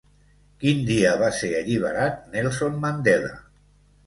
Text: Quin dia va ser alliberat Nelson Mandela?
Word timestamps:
Quin 0.63 0.79
dia 0.87 1.11
va 1.23 1.29
ser 1.41 1.51
alliberat 1.59 2.17
Nelson 2.37 2.81
Mandela? 2.89 3.31